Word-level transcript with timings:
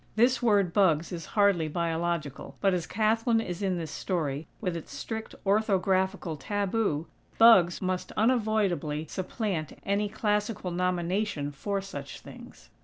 (This 0.15 0.41
word, 0.41 0.73
"bugs," 0.73 1.11
is 1.11 1.27
hardly 1.37 1.67
Biological; 1.67 2.55
but 2.59 2.73
as 2.73 2.87
Kathlyn 2.87 3.39
is 3.39 3.61
in 3.61 3.77
this 3.77 3.91
story, 3.91 4.47
with 4.59 4.75
its 4.75 4.91
strict 4.95 5.35
orthographical 5.45 6.37
taboo, 6.39 7.05
"bugs" 7.37 7.83
must 7.83 8.11
unavoidably 8.13 9.05
supplant 9.07 9.77
any 9.85 10.09
classical 10.09 10.71
nomination 10.71 11.51
for 11.51 11.81
such 11.81 12.21
things.) 12.21 12.71